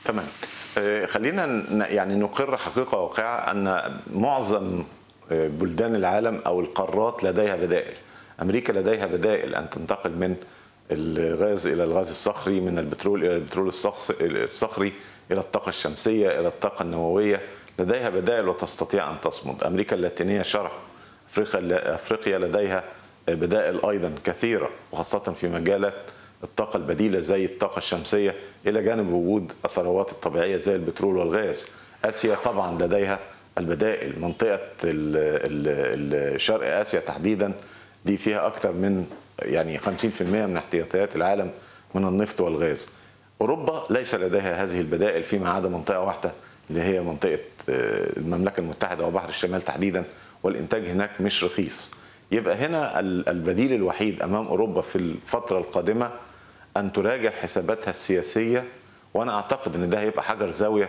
تمام. 0.04 0.26
خلينا 1.06 1.44
يعني 1.88 2.14
نقر 2.14 2.56
حقيقة 2.56 2.98
واقعة 2.98 3.50
أن 3.50 3.96
معظم 4.14 4.84
بلدان 5.30 5.94
العالم 5.96 6.42
أو 6.46 6.60
القارات 6.60 7.24
لديها 7.24 7.56
بدائل. 7.56 7.94
أمريكا 8.42 8.72
لديها 8.72 9.06
بدائل 9.06 9.54
أن 9.54 9.70
تنتقل 9.70 10.10
من 10.10 10.36
الغاز 10.90 11.66
إلى 11.66 11.84
الغاز 11.84 12.10
الصخري 12.10 12.60
من 12.60 12.78
البترول 12.78 13.24
إلى 13.24 13.36
البترول 13.36 13.72
الصخري 14.20 14.92
إلى 15.30 15.40
الطاقة 15.40 15.68
الشمسية 15.68 16.40
إلى 16.40 16.48
الطاقة 16.48 16.82
النووية. 16.82 17.40
لديها 17.78 18.08
بدائل 18.08 18.48
وتستطيع 18.48 19.10
أن 19.10 19.20
تصمد. 19.22 19.64
أمريكا 19.64 19.96
اللاتينية 19.96 20.42
شرق 20.42 20.72
أفريقيا 21.28 21.94
أفريقيا 21.94 22.38
لديها 22.38 22.84
بدائل 23.28 23.84
أيضا 23.84 24.12
كثيرة 24.24 24.70
وخاصة 24.92 25.18
في 25.18 25.48
مجالات 25.48 25.94
الطاقة 26.44 26.76
البديلة 26.76 27.20
زي 27.20 27.44
الطاقة 27.44 27.78
الشمسية 27.78 28.34
إلى 28.66 28.82
جانب 28.82 29.12
وجود 29.12 29.52
الثروات 29.64 30.12
الطبيعية 30.12 30.56
زي 30.56 30.74
البترول 30.74 31.16
والغاز. 31.16 31.66
آسيا 32.04 32.36
طبعا 32.44 32.82
لديها 32.82 33.18
البدائل 33.58 34.20
منطقة 34.20 34.58
شرق 36.36 36.66
آسيا 36.80 37.00
تحديدا 37.00 37.52
دي 38.04 38.16
فيها 38.16 38.46
أكثر 38.46 38.72
من 38.72 39.06
يعني 39.42 39.78
50% 39.78 39.82
من 40.22 40.56
احتياطيات 40.56 41.16
العالم 41.16 41.50
من 41.94 42.08
النفط 42.08 42.40
والغاز. 42.40 42.88
أوروبا 43.40 43.86
ليس 43.90 44.14
لديها 44.14 44.64
هذه 44.64 44.80
البدائل 44.80 45.22
فيما 45.22 45.50
عدا 45.50 45.68
منطقة 45.68 46.00
واحدة 46.00 46.32
اللي 46.70 46.82
هي 46.82 47.00
منطقة 47.00 47.38
المملكة 47.68 48.60
المتحدة 48.60 49.06
وبحر 49.06 49.28
الشمال 49.28 49.62
تحديدا 49.62 50.04
والإنتاج 50.42 50.86
هناك 50.88 51.10
مش 51.20 51.44
رخيص. 51.44 51.94
يبقى 52.32 52.54
هنا 52.54 53.00
البديل 53.00 53.72
الوحيد 53.72 54.22
أمام 54.22 54.46
أوروبا 54.46 54.80
في 54.80 54.96
الفترة 54.96 55.58
القادمة 55.58 56.10
أن 56.76 56.92
تراجع 56.92 57.30
حساباتها 57.30 57.90
السياسية 57.90 58.64
وأنا 59.14 59.34
أعتقد 59.34 59.74
إن 59.74 59.90
ده 59.90 60.00
هيبقى 60.00 60.22
حجر 60.22 60.50
زاوية 60.50 60.88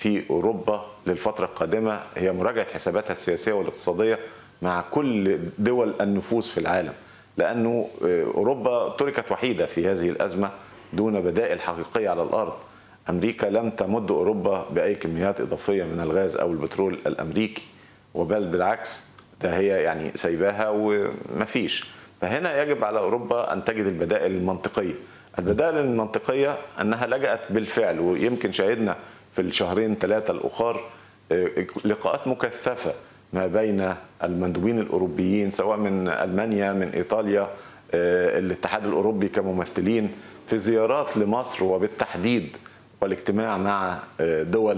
في 0.00 0.22
أوروبا 0.30 0.86
للفترة 1.06 1.44
القادمة 1.44 2.00
هي 2.16 2.32
مراجعة 2.32 2.66
حساباتها 2.74 3.12
السياسية 3.12 3.52
والاقتصادية 3.52 4.18
مع 4.62 4.80
كل 4.90 5.38
دول 5.58 5.94
النفوذ 6.00 6.42
في 6.42 6.58
العالم 6.58 6.92
لأنه 7.36 7.88
أوروبا 8.34 8.88
تركت 8.98 9.32
وحيدة 9.32 9.66
في 9.66 9.88
هذه 9.88 10.08
الأزمة 10.10 10.50
دون 10.92 11.20
بدائل 11.20 11.60
حقيقية 11.60 12.08
على 12.08 12.22
الأرض. 12.22 12.52
أمريكا 13.10 13.46
لم 13.46 13.70
تمد 13.70 14.10
أوروبا 14.10 14.66
بأي 14.70 14.94
كميات 14.94 15.40
إضافية 15.40 15.84
من 15.84 16.00
الغاز 16.00 16.36
أو 16.36 16.52
البترول 16.52 16.98
الأمريكي 17.06 17.62
وبل 18.14 18.44
بالعكس 18.44 19.02
ده 19.42 19.56
هي 19.58 19.66
يعني 19.82 20.10
سايباها 20.14 20.68
ومفيش 20.68 21.84
فهنا 22.20 22.62
يجب 22.62 22.84
على 22.84 22.98
أوروبا 22.98 23.52
أن 23.52 23.64
تجد 23.64 23.86
البدائل 23.86 24.32
المنطقية. 24.32 24.94
البدائل 25.38 25.76
المنطقية 25.78 26.56
أنها 26.80 27.06
لجأت 27.06 27.40
بالفعل 27.52 28.00
ويمكن 28.00 28.52
شاهدنا 28.52 28.96
في 29.32 29.40
الشهرين 29.42 29.94
ثلاثة 29.94 30.32
الأخر 30.32 30.80
لقاءات 31.84 32.28
مكثفة 32.28 32.92
ما 33.32 33.46
بين 33.46 33.94
المندوبين 34.24 34.78
الأوروبيين 34.78 35.50
سواء 35.50 35.76
من 35.78 36.08
ألمانيا 36.08 36.72
من 36.72 36.88
إيطاليا 36.88 37.48
الاتحاد 37.94 38.86
الأوروبي 38.86 39.28
كممثلين 39.28 40.10
في 40.46 40.58
زيارات 40.58 41.16
لمصر 41.16 41.64
وبالتحديد 41.64 42.56
والاجتماع 43.00 43.58
مع 43.58 43.98
دول 44.42 44.76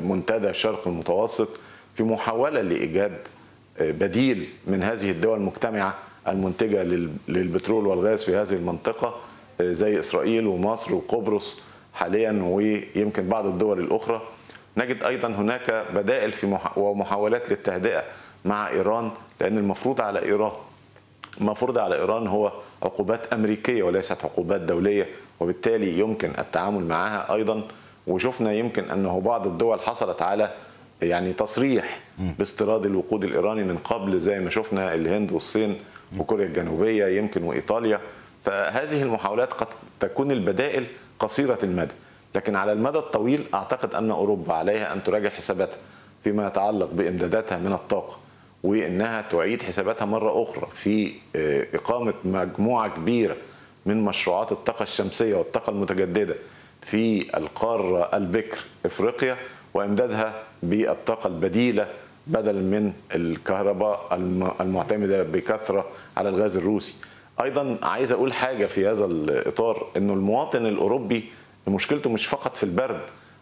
منتدى 0.00 0.50
الشرق 0.50 0.88
المتوسط 0.88 1.48
في 1.94 2.02
محاولة 2.02 2.60
لإيجاد 2.60 3.12
بديل 3.80 4.48
من 4.66 4.82
هذه 4.82 5.10
الدول 5.10 5.38
المجتمعة 5.38 5.94
المنتجة 6.28 6.82
للبترول 7.28 7.86
والغاز 7.86 8.24
في 8.24 8.36
هذه 8.36 8.52
المنطقة 8.52 9.14
زي 9.60 10.00
إسرائيل 10.00 10.46
ومصر 10.46 10.94
وقبرص 10.94 11.60
حاليا 11.94 12.42
ويمكن 12.42 13.28
بعض 13.28 13.46
الدول 13.46 13.80
الأخرى. 13.80 14.22
نجد 14.76 15.02
أيضا 15.02 15.28
هناك 15.28 15.84
بدائل 15.94 16.32
في 16.32 16.58
ومحاولات 16.76 17.50
للتهدئة 17.50 18.02
مع 18.44 18.68
إيران 18.68 19.10
لأن 19.40 19.58
المفروض 19.58 20.00
على 20.00 20.22
إيران 20.22 20.52
المفروض 21.40 21.78
على 21.78 21.94
إيران 21.94 22.26
هو 22.26 22.52
عقوبات 22.82 23.32
أمريكية 23.32 23.82
وليست 23.82 24.24
عقوبات 24.24 24.60
دولية 24.60 25.06
وبالتالي 25.40 25.98
يمكن 25.98 26.30
التعامل 26.38 26.84
معها 26.84 27.34
أيضا. 27.34 27.62
وشفنا 28.06 28.52
يمكن 28.52 28.90
أنه 28.90 29.20
بعض 29.20 29.46
الدول 29.46 29.80
حصلت 29.80 30.22
على 30.22 30.50
يعني 31.02 31.32
تصريح 31.32 32.00
باستيراد 32.38 32.86
الوقود 32.86 33.24
الإيراني 33.24 33.62
من 33.64 33.76
قبل 33.76 34.20
زي 34.20 34.40
ما 34.40 34.50
شفنا 34.50 34.94
الهند 34.94 35.32
والصين 35.32 35.76
وكوريا 36.18 36.46
الجنوبية 36.46 37.06
يمكن 37.06 37.42
وإيطاليا. 37.44 38.00
فهذه 38.44 39.02
المحاولات 39.02 39.52
قد 39.52 39.66
تكون 40.00 40.30
البدائل 40.30 40.86
قصيرة 41.18 41.58
المدى 41.62 41.92
لكن 42.34 42.56
على 42.56 42.72
المدى 42.72 42.98
الطويل 42.98 43.44
أعتقد 43.54 43.94
أن 43.94 44.10
أوروبا 44.10 44.54
عليها 44.54 44.92
أن 44.92 45.04
تراجع 45.04 45.28
حساباتها 45.28 45.78
فيما 46.24 46.46
يتعلق 46.46 46.90
بإمداداتها 46.92 47.58
من 47.58 47.72
الطاقة 47.72 48.16
وإنها 48.62 49.22
تعيد 49.22 49.62
حساباتها 49.62 50.04
مرة 50.04 50.42
أخرى 50.42 50.68
في 50.74 51.12
آه، 51.36 51.66
إقامة 51.74 52.14
مجموعة 52.24 52.88
كبيرة 52.96 53.36
من 53.86 54.04
مشروعات 54.04 54.52
الطاقة 54.52 54.82
الشمسية 54.82 55.34
والطاقة 55.34 55.70
المتجددة 55.70 56.34
في 56.82 57.36
القارة 57.36 58.16
البكر 58.16 58.58
إفريقيا 58.86 59.36
وإمدادها 59.74 60.34
بالطاقة 60.62 61.26
البديلة 61.26 61.88
بدلا 62.26 62.60
من 62.60 62.92
الكهرباء 63.14 64.08
الم- 64.12 64.52
المعتمدة 64.60 65.22
بكثرة 65.22 65.84
على 66.16 66.28
الغاز 66.28 66.56
الروسي. 66.56 66.94
أيضا 67.42 67.78
عايز 67.82 68.12
أقول 68.12 68.32
حاجة 68.32 68.66
في 68.66 68.86
هذا 68.88 69.04
الإطار 69.04 69.86
إنه 69.96 70.12
المواطن 70.14 70.66
الأوروبي 70.66 71.24
مشكلته 71.68 72.10
مش 72.10 72.26
فقط 72.26 72.56
في 72.56 72.62
البرد 72.62 73.00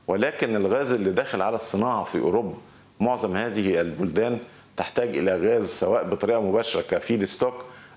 ولكن 0.08 0.56
الغاز 0.56 0.92
اللي 0.92 1.10
داخل 1.10 1.42
على 1.42 1.56
الصناعة 1.56 2.04
في 2.04 2.18
أوروبا 2.18 2.54
معظم 3.00 3.36
هذه 3.36 3.80
البلدان 3.80 4.38
تحتاج 4.76 5.08
إلى 5.18 5.36
غاز 5.36 5.68
سواء 5.68 6.04
بطريقة 6.04 6.40
مباشرة 6.40 6.80
كفيد 6.82 7.24
ستوك 7.24 7.54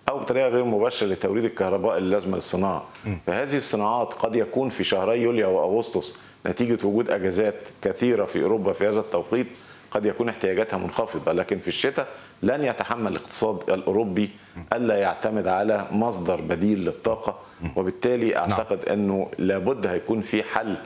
أو 0.10 0.20
بطريقة 0.20 0.48
غير 0.48 0.64
مباشرة 0.66 1.08
لتوريد 1.08 1.46
الكهرباء 1.46 1.98
اللازمة 1.98 2.36
للصناعة. 2.36 2.84
فهذه 3.28 3.58
الصناعات 3.58 4.14
قد 4.14 4.36
يكون 4.36 4.70
في 4.70 4.84
شهري 4.84 5.22
يوليو 5.22 5.52
واغسطس 5.52 6.14
نتيجة 6.46 6.88
وجود 6.88 7.10
أجازات 7.10 7.56
كثيرة 7.82 8.26
في 8.26 8.44
أوروبا 8.44 8.74
في 8.74 8.88
هذا 8.90 9.00
التوقيت 9.00 9.48
قد 9.94 10.06
يكون 10.06 10.30
احتياجاتها 10.30 10.78
منخفضة 10.78 11.32
لكن 11.32 11.60
في 11.60 11.68
الشتاء 11.68 12.08
لن 12.44 12.64
يتحمل 12.64 13.12
الاقتصاد 13.12 13.70
الأوروبي 13.70 14.30
ألا 14.74 14.96
يعتمد 14.96 15.48
على 15.48 15.88
مصدر 15.92 16.42
بديل 16.42 16.86
للطاقة 16.86 17.40
وبالتالي 17.76 18.38
أعتقد 18.38 18.86
أنه 18.86 19.32
لابد 19.38 19.88
هيكون 19.88 20.22
في 20.22 20.44
حل 20.44 20.78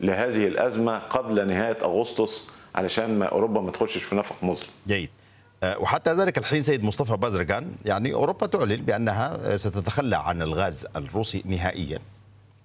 لهذه 0.00 0.46
الأزمة 0.46 0.98
قبل 0.98 1.48
نهاية 1.48 1.78
أغسطس 1.82 2.48
علشان 2.74 3.18
ما 3.18 3.26
أوروبا 3.26 3.60
ما 3.60 3.70
تخشش 3.70 4.02
في 4.02 4.14
نفق 4.14 4.36
مظلم. 4.42 4.68
جيد 4.88 5.10
آه، 5.62 5.78
وحتى 5.78 6.12
ذلك 6.14 6.38
الحين 6.38 6.60
سيد 6.60 6.84
مصطفى 6.84 7.16
بازرقان 7.16 7.72
يعني 7.84 8.14
أوروبا 8.14 8.46
تعلن 8.46 8.76
بأنها 8.76 9.56
ستتخلى 9.56 10.16
عن 10.16 10.42
الغاز 10.42 10.86
الروسي 10.96 11.42
نهائيا 11.46 11.98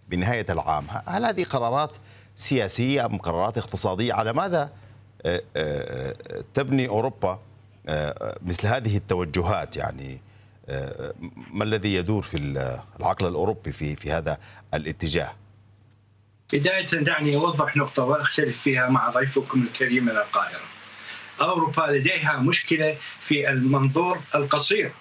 بنهاية 0.09 0.45
العام، 0.49 0.85
هل 1.05 1.25
هذه 1.25 1.43
قرارات 1.43 1.91
سياسية 2.35 3.05
أم 3.05 3.17
قرارات 3.17 3.57
اقتصادية؟ 3.57 4.13
على 4.13 4.33
ماذا 4.33 4.69
تبني 6.53 6.87
أوروبا 6.87 7.39
آه، 7.87 8.37
مثل 8.45 8.67
هذه 8.67 8.97
التوجهات 8.97 9.77
يعني 9.77 10.21
آه، 10.69 11.13
ما 11.53 11.63
الذي 11.63 11.95
يدور 11.95 12.21
في 12.21 12.37
العقل 12.99 13.27
الأوروبي 13.27 13.71
في 13.71 13.95
في 13.95 14.11
هذا 14.11 14.37
الاتجاه؟ 14.73 15.33
بداية 16.53 16.85
دعني 16.85 17.35
أوضح 17.35 17.77
نقطة 17.77 18.03
وأختلف 18.03 18.61
فيها 18.61 18.89
مع 18.89 19.09
ضيفكم 19.09 19.61
الكريم 19.61 20.03
من 20.03 20.11
القاهرة 20.11 20.65
أوروبا 21.41 21.81
لديها 21.81 22.37
مشكلة 22.37 22.97
في 23.21 23.49
المنظور 23.49 24.19
القصير 24.35 24.91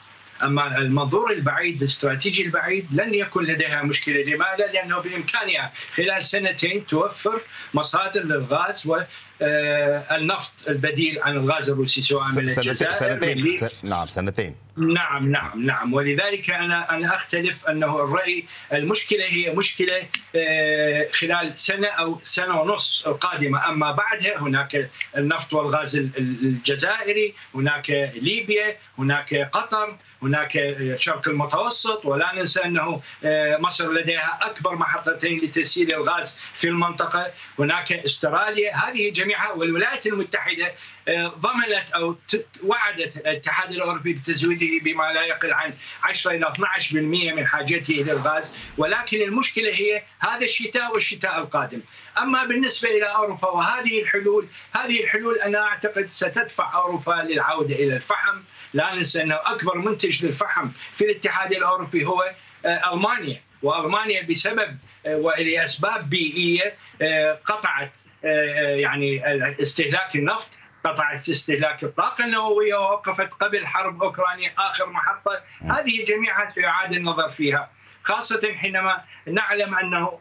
أما 0.42 0.78
المنظور 0.78 1.32
البعيد 1.32 1.76
الاستراتيجي 1.76 2.42
البعيد 2.42 2.86
لن 2.92 3.14
يكن 3.14 3.42
لديها 3.44 3.82
مشكلة. 3.82 4.22
لماذا؟ 4.22 4.66
لأنه 4.72 4.98
بإمكانها 4.98 5.72
خلال 5.94 6.24
سنتين 6.24 6.86
توفر 6.86 7.40
مصادر 7.74 8.22
للغاز 8.22 8.86
والنفط 8.86 10.52
البديل 10.68 11.22
عن 11.22 11.36
الغاز 11.36 11.70
الروسي 11.70 12.02
سواء 12.02 12.32
من 12.36 12.38
الجزائر 12.38 12.92
سنتين 12.92 13.68
نعم 13.82 14.08
سنتين. 14.08 14.63
نعم 14.76 15.30
نعم 15.30 15.66
نعم. 15.66 15.94
ولذلك 15.94 16.50
أنا 16.50 16.90
أنا 16.90 17.14
أختلف 17.14 17.66
أنه 17.66 18.04
الرأي 18.04 18.44
المشكلة 18.72 19.24
هي 19.28 19.50
مشكلة 19.50 20.06
آه، 20.36 21.08
خلال 21.12 21.58
سنة 21.58 21.88
أو 21.88 22.20
سنة 22.24 22.60
ونص 22.60 23.04
القادمة. 23.06 23.68
أما 23.68 23.92
بعدها 23.92 24.38
هناك 24.38 24.90
النفط 25.16 25.52
والغاز 25.54 25.96
ال- 25.96 26.10
ال- 26.18 26.44
الجزائري 26.44 27.34
هناك 27.54 27.90
ليبيا 28.14 28.76
هناك 28.98 29.34
قطر 29.52 29.96
هناك 30.22 30.56
الشرق 30.56 31.28
المتوسط. 31.28 32.04
ولا 32.06 32.32
ننسى 32.34 32.64
أنه 32.64 33.00
آه، 33.24 33.56
مصر 33.56 33.92
لديها 33.92 34.38
أكبر 34.42 34.74
محطتين 34.74 35.38
لتسييل 35.38 35.94
الغاز 35.94 36.38
في 36.54 36.68
المنطقة. 36.68 37.30
هناك 37.58 37.92
أستراليا 37.92 38.76
هذه 38.76 39.10
جميعها 39.12 39.52
والولايات 39.52 40.06
المتحدة 40.06 40.66
آه، 40.66 40.72
ضمنت 41.10 41.90
أو 41.94 42.16
وعدت 42.62 43.16
الاتحاد 43.16 43.72
الأوروبي 43.72 44.12
بتزويده 44.12 44.84
بما 44.84 45.12
لا 45.12 45.24
يقل 45.24 45.52
عن 45.52 45.74
10 46.02 46.30
إلى 46.30 46.46
12% 46.46 46.94
من 47.34 47.46
حاجته 47.46 47.94
للغاز 47.94 48.54
ولكن 48.78 49.22
المشكلة 49.22 49.74
هي 49.74 50.02
هذا 50.18 50.44
الشتاء 50.44 50.92
والشتاء 50.92 51.38
القادم. 51.38 51.80
أما 52.18 52.44
بالنسبة 52.44 52.88
إلى 52.88 53.04
أوروبا 53.04 53.48
وهذه 53.48 54.02
الحلول 54.02 54.46
هذه 54.76 55.02
الحلول 55.02 55.38
أنا 55.38 55.62
أعتقد 55.62 56.08
ستدفع 56.12 56.74
أوروبا 56.74 57.26
للعودة 57.28 57.74
إلى 57.74 57.96
الفحم. 57.96 58.40
لا 58.74 58.94
ننسى 58.94 59.22
أنه 59.22 59.34
أكبر 59.34 59.78
منتج 59.78 60.24
للفحم 60.24 60.68
في 60.92 61.04
الاتحاد 61.04 61.52
الأوروبي 61.52 62.04
هو 62.04 62.34
آه، 62.66 62.94
ألمانيا. 62.94 63.40
وألمانيا 63.64 64.22
بسبب 64.22 64.78
آه، 65.06 65.16
ولأسباب 65.16 66.10
بيئية 66.10 66.74
آه، 67.02 67.40
قطعت 67.44 67.98
آه، 68.24 68.76
يعني 68.76 69.22
استهلاك 69.62 70.16
النفط. 70.16 70.50
قطعت 70.84 71.28
استهلاك 71.28 71.84
الطاقة 71.84 72.24
النووية 72.24 72.74
ووقفت 72.74 73.32
قبل 73.32 73.66
حرب 73.66 74.02
أوكرانيا 74.02 74.52
آخر 74.58 74.86
محطة. 74.86 75.40
هذه 75.62 76.04
جميعها 76.04 76.48
سيعاد 76.48 76.92
النظر 76.92 77.28
فيها 77.28 77.70
خاصة 78.02 78.52
حينما 78.54 79.04
نعلم 79.26 79.74
أنه 79.74 80.20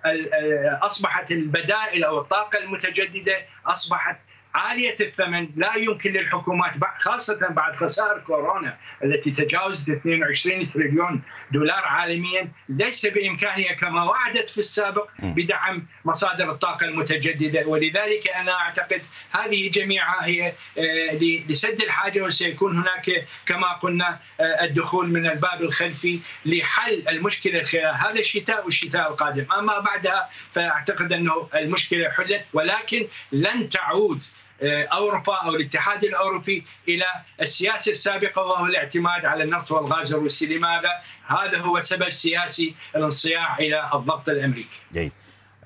أصبحت 0.82 1.32
البدائل 1.32 2.04
أو 2.04 2.21
الطاقة 2.21 2.60
المتجددة 2.60 3.45
أصبحت 3.65 4.17
عالية 4.55 4.95
الثمن 5.01 5.49
لا 5.55 5.75
يمكن 5.75 6.11
للحكومات 6.13 6.71
خاصة 6.99 7.47
بعد 7.49 7.75
خسائر 7.75 8.19
كورونا 8.19 8.77
التي 9.03 9.31
تجاوزت 9.31 9.89
22 9.89 10.67
تريليون 10.67 11.21
دولار 11.51 11.83
عالميا 11.85 12.51
ليس 12.69 13.05
بإمكانها 13.05 13.73
كما 13.73 14.03
وعدت 14.03 14.49
في 14.49 14.57
السابق 14.57 15.09
بدعم 15.19 15.85
مصادر 16.05 16.51
الطاقة 16.51 16.85
المتجددة. 16.85 17.67
ولذلك 17.67 18.27
أنا 18.27 18.51
أعتقد 18.51 19.01
هذه 19.31 19.69
جميعها 19.69 20.25
هي 20.25 20.53
آه، 20.77 21.15
لسد 21.49 21.81
الحاجة 21.81 22.21
وسيكون 22.21 22.77
هناك 22.77 23.27
كما 23.45 23.67
قلنا 23.67 24.19
آه، 24.39 24.43
الدخول 24.43 25.09
من 25.09 25.25
الباب 25.25 25.61
الخلفي 25.61 26.19
لحل 26.45 27.03
المشكلة 27.09 27.63
خلال 27.63 27.95
هذا 27.95 28.19
الشتاء 28.19 28.65
والشتاء 28.65 29.11
القادم. 29.11 29.45
أما 29.51 29.79
بعدها 29.79 30.29
فأعتقد 30.51 31.13
أنه 31.13 31.49
المشكلة 31.55 32.09
حلت 32.09 32.45
ولكن 32.53 33.07
لن 33.31 33.69
تعود 33.69 34.23
أوروبا 34.63 35.36
أو 35.36 35.56
الاتحاد 35.56 36.04
الأوروبي 36.04 36.65
إلى 36.88 37.06
السياسة 37.41 37.91
السابقة 37.91 38.41
وهو 38.41 38.65
الاعتماد 38.65 39.26
على 39.26 39.43
النفط 39.43 39.71
والغاز 39.71 40.13
الروسي، 40.13 40.45
لماذا؟ 40.45 40.89
هذا 41.28 41.60
هو 41.60 41.80
سبب 41.80 42.10
سياسي 42.10 42.76
الانصياع 42.95 43.58
إلى 43.58 43.89
الضغط 43.93 44.30
الأمريكي. 44.30 44.80
جيد 44.93 45.12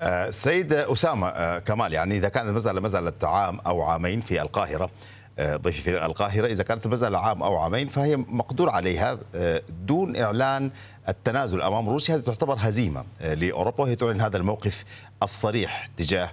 آه، 0.00 0.30
سيد 0.30 0.72
أسامة 0.72 1.28
آه، 1.28 1.58
كمال 1.58 1.92
يعني 1.92 2.16
إذا 2.16 2.28
كانت 2.28 2.48
المسألة 2.48 2.80
مسألة 2.80 3.12
عام 3.22 3.60
أو 3.60 3.82
عامين 3.82 4.20
في 4.20 4.42
القاهرة 4.42 4.90
آه، 5.38 5.56
ضيفي 5.56 5.82
في 5.82 6.06
القاهرة 6.06 6.46
إذا 6.46 6.62
كانت 6.62 6.86
المسألة 6.86 7.18
عام 7.18 7.42
أو 7.42 7.56
عامين 7.56 7.88
فهي 7.88 8.16
مقدور 8.16 8.70
عليها 8.70 9.18
آه، 9.34 9.62
دون 9.68 10.16
إعلان 10.16 10.70
التنازل 11.08 11.62
أمام 11.62 11.88
روسيا 11.88 12.14
هذه 12.14 12.20
تعتبر 12.20 12.56
هزيمة 12.58 13.04
آه، 13.20 13.34
لأوروبا 13.34 13.84
وهي 13.84 13.96
تعلن 13.96 14.20
هذا 14.20 14.36
الموقف 14.36 14.84
الصريح 15.22 15.88
تجاه 15.96 16.24
آه، 16.24 16.32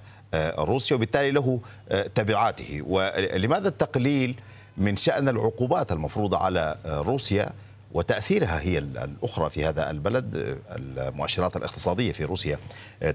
روسيا 0.59 0.95
وبالتالي 0.95 1.31
له 1.31 1.59
آه، 1.89 2.07
تبعاته. 2.07 2.81
ولماذا 2.88 3.67
التقليل 3.67 4.35
من 4.77 4.95
شأن 4.95 5.29
العقوبات 5.29 5.91
المفروضة 5.91 6.38
على 6.38 6.75
آه، 6.85 6.99
روسيا 7.01 7.53
وتأثيرها 7.91 8.61
هي 8.61 8.77
الأخرى 8.77 9.49
في 9.49 9.65
هذا 9.65 9.89
البلد؟ 9.89 10.57
المؤشرات 10.75 11.55
الاقتصادية 11.55 12.11
في 12.11 12.23
روسيا 12.23 12.59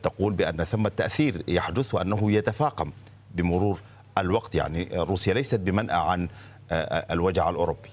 تقول 0.03 0.33
بأن 0.33 0.65
ثم 0.65 0.89
تأثير 0.89 1.43
يحدث 1.49 1.95
وأنه 1.95 2.33
يتفاقم 2.33 2.93
بمرور 3.35 3.81
الوقت. 4.19 4.55
يعني 4.55 4.89
روسيا 4.93 5.35
ليست 5.35 5.61
بمنأى 5.61 5.97
عن 5.97 6.29
الوجع 7.11 7.51
الأوروبي. 7.51 7.89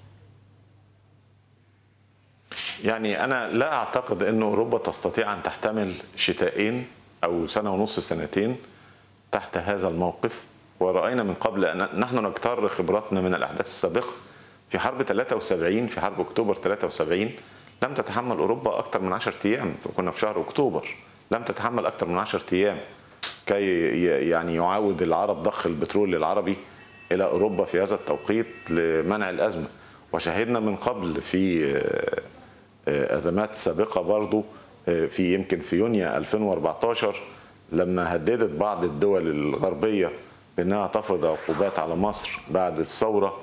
يعني 2.83 3.23
أنا 3.23 3.47
لا 3.47 3.73
أعتقد 3.73 4.23
أن 4.23 4.41
أوروبا 4.41 4.77
تستطيع 4.77 5.33
أن 5.33 5.43
تحتمل 5.43 5.93
شتائين 6.15 6.87
أو 7.23 7.47
سنة 7.47 7.73
ونص 7.73 7.99
سنتين 7.99 8.55
تحت 9.31 9.57
هذا 9.57 9.87
الموقف 9.87 10.43
ورأينا 10.79 11.23
من 11.23 11.33
قبل 11.33 11.65
أن 11.65 11.99
نحن 11.99 12.25
نجتر 12.25 12.69
خبراتنا 12.69 13.21
من 13.21 13.33
الأحداث 13.33 13.65
السابقة 13.65 14.13
في 14.69 14.79
حرب 14.79 15.03
73 15.03 15.87
في 15.87 16.01
حرب 16.01 16.19
أكتوبر 16.19 16.53
73 16.53 17.31
لم 17.83 17.93
تتحمل 17.93 18.37
أوروبا 18.37 18.79
أكثر 18.79 19.01
من 19.01 19.13
10 19.13 19.33
أيام 19.45 19.75
كنا 19.97 20.11
في 20.11 20.19
شهر 20.19 20.41
أكتوبر 20.41 20.95
لم 21.31 21.43
تتحمل 21.43 21.85
أكثر 21.85 22.07
من 22.07 22.17
10 22.17 22.41
أيام 22.53 22.77
كي 23.45 24.03
يعني 24.29 24.55
يعاود 24.55 25.01
العرب 25.01 25.43
ضخ 25.43 25.65
البترول 25.67 26.15
العربي 26.15 26.57
إلى 27.11 27.23
أوروبا 27.23 27.65
في 27.65 27.81
هذا 27.83 27.95
التوقيت 27.95 28.47
لمنع 28.69 29.29
الأزمة. 29.29 29.67
وشهدنا 30.13 30.59
من 30.59 30.75
قبل 30.75 31.21
في 31.21 31.73
أزمات 32.87 33.55
سابقة 33.55 34.01
برضو 34.01 34.43
في 34.85 35.33
يمكن 35.33 35.59
في 35.59 35.75
يونيو 35.75 36.07
2014 36.07 37.15
لما 37.71 38.15
هددت 38.15 38.49
بعض 38.59 38.83
الدول 38.83 39.27
الغربية 39.27 40.11
بانها 40.57 40.87
تفرض 40.87 41.25
عقوبات 41.25 41.79
على 41.79 41.95
مصر 41.95 42.39
بعد 42.51 42.79
الثورة 42.79 43.37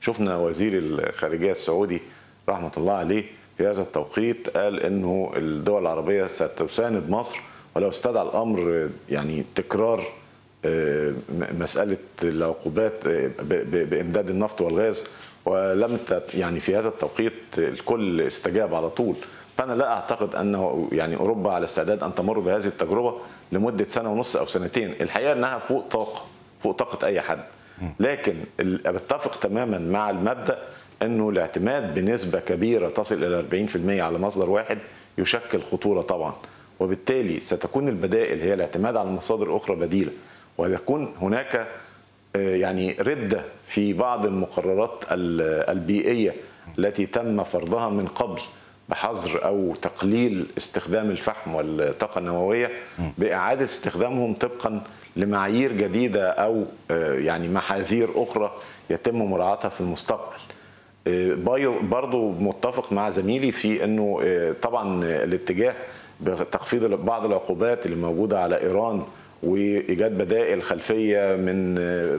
شفنا 0.00 0.36
وزير 0.36 0.72
الخارجية 0.78 1.52
السعودي 1.52 2.00
رحمة 2.48 2.72
الله 2.76 2.92
عليه 2.92 3.24
في 3.58 3.66
هذا 3.66 3.82
التوقيت 3.82 4.48
قال 4.56 4.80
إنه 4.80 5.32
الدول 5.36 5.82
العربية 5.82 6.26
ستساند 6.26 7.10
مصر 7.10 7.36
ولو 7.76 7.88
استدعى 7.88 8.22
الأمر 8.22 8.88
يعني 9.10 9.44
تكرار 9.54 10.04
مسألة 11.58 11.96
العقوبات 12.22 13.08
بإمداد 13.62 14.30
النفط 14.30 14.60
والغاز. 14.60 15.04
ولم 15.44 15.98
يعني 16.34 16.60
في 16.60 16.76
هذا 16.76 16.88
التوقيت 16.88 17.32
الكل 17.58 18.20
استجاب 18.20 18.74
على 18.74 18.90
طول. 18.90 19.14
فانا 19.56 19.72
لا 19.72 19.92
أعتقد 19.92 20.34
أنه 20.34 20.88
يعني 20.92 21.16
أوروبا 21.16 21.52
على 21.52 21.64
استعداد 21.64 22.02
أن 22.02 22.14
تمر 22.14 22.38
بهذه 22.38 22.66
التجربة 22.66 23.14
لمدة 23.52 23.88
سنة 23.88 24.12
ونص 24.12 24.36
أو 24.36 24.46
سنتين. 24.46 24.94
الحقيقة 25.00 25.32
إنها 25.32 25.58
فوق 25.58 25.88
طاقة 25.88 26.22
فوق 26.60 26.76
طاقة 26.76 27.06
أي 27.06 27.20
حد. 27.20 27.38
لكن 28.00 28.34
بتفق 28.86 29.40
تماما 29.40 29.78
مع 29.78 30.10
المبدأ 30.10 30.58
إنه 31.02 31.28
الاعتماد 31.28 31.94
بنسبة 31.94 32.40
كبيرة 32.40 32.88
تصل 32.88 33.24
إلى 33.24 33.66
40% 33.98 34.00
على 34.02 34.18
مصدر 34.18 34.50
واحد 34.50 34.78
يشكل 35.18 35.62
خطورة 35.72 36.00
طبعا. 36.00 36.34
وبالتالي 36.80 37.40
ستكون 37.40 37.88
البدائل 37.88 38.40
هي 38.40 38.54
الاعتماد 38.54 38.96
على 38.96 39.10
مصادر 39.10 39.56
أخرى 39.56 39.76
بديلة. 39.76 40.10
ويكون 40.58 41.14
هناك 41.20 41.66
يعني 42.34 42.96
رده 43.00 43.42
في 43.66 43.92
بعض 43.92 44.26
المقررات 44.26 45.04
البيئية 45.10 46.34
التي 46.78 47.06
تم 47.06 47.44
فرضها 47.44 47.88
من 47.88 48.06
قبل. 48.06 48.40
بحظر 48.88 49.44
أو 49.44 49.74
تقليل 49.82 50.46
استخدام 50.58 51.10
الفحم 51.10 51.54
والطاقة 51.54 52.18
النووية 52.18 52.70
بإعادة 53.18 53.62
استخدامهم 53.64 54.34
طبقا 54.34 54.82
لمعايير 55.16 55.72
جديدة 55.72 56.28
أو 56.30 56.64
يعني 57.18 57.48
محاذير 57.48 58.08
أخرى 58.16 58.52
يتم 58.90 59.18
مراعاتها 59.22 59.68
في 59.68 59.80
المستقبل. 59.80 60.36
برضو 61.82 62.30
متفق 62.32 62.92
مع 62.92 63.10
زميلي 63.10 63.52
في 63.52 63.84
إنه 63.84 64.20
طبعا 64.62 65.04
الاتجاه 65.04 65.74
بتخفيض 66.20 66.84
بعض 66.84 67.24
العقوبات 67.24 67.86
اللي 67.86 67.96
موجودة 67.96 68.40
على 68.40 68.60
إيران 68.60 69.02
وإيجاد 69.42 70.18
بدائل 70.18 70.62
خلفية 70.62 71.36
من 71.36 71.74